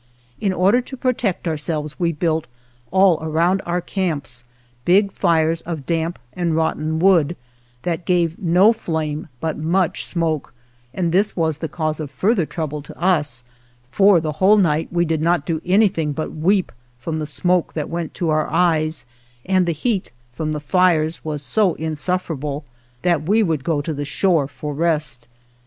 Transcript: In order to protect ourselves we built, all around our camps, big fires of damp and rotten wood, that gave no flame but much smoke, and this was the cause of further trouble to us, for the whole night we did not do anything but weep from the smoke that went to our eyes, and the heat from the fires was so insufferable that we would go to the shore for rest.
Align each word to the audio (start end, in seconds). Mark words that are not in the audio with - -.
In 0.39 0.51
order 0.51 0.81
to 0.81 0.97
protect 0.97 1.47
ourselves 1.47 1.99
we 1.99 2.11
built, 2.11 2.47
all 2.89 3.19
around 3.21 3.61
our 3.67 3.81
camps, 3.81 4.43
big 4.83 5.11
fires 5.11 5.61
of 5.61 5.85
damp 5.85 6.17
and 6.33 6.55
rotten 6.55 6.97
wood, 6.97 7.35
that 7.83 8.05
gave 8.07 8.39
no 8.39 8.73
flame 8.73 9.27
but 9.39 9.59
much 9.59 10.03
smoke, 10.03 10.55
and 10.91 11.11
this 11.11 11.35
was 11.35 11.59
the 11.59 11.69
cause 11.69 11.99
of 11.99 12.09
further 12.09 12.47
trouble 12.47 12.81
to 12.81 12.99
us, 12.99 13.43
for 13.91 14.19
the 14.19 14.31
whole 14.41 14.57
night 14.57 14.87
we 14.91 15.05
did 15.05 15.21
not 15.21 15.45
do 15.45 15.61
anything 15.63 16.13
but 16.13 16.33
weep 16.33 16.71
from 16.97 17.19
the 17.19 17.27
smoke 17.27 17.73
that 17.73 17.87
went 17.87 18.15
to 18.15 18.31
our 18.31 18.47
eyes, 18.47 19.05
and 19.45 19.67
the 19.67 19.71
heat 19.71 20.11
from 20.33 20.51
the 20.51 20.59
fires 20.59 21.23
was 21.23 21.43
so 21.43 21.75
insufferable 21.75 22.65
that 23.03 23.29
we 23.29 23.43
would 23.43 23.63
go 23.63 23.81
to 23.81 23.93
the 23.93 24.03
shore 24.03 24.47
for 24.47 24.73
rest. 24.73 25.27